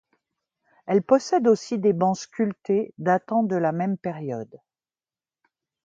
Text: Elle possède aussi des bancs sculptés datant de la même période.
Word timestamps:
Elle 0.87 1.03
possède 1.03 1.47
aussi 1.47 1.77
des 1.77 1.93
bancs 1.93 2.17
sculptés 2.17 2.91
datant 2.97 3.43
de 3.43 3.55
la 3.55 3.71
même 3.71 3.99
période. 3.99 4.59